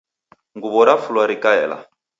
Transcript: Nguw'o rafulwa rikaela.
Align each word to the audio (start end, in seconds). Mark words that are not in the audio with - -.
Nguw'o 0.55 0.81
rafulwa 0.87 1.23
rikaela. 1.31 1.77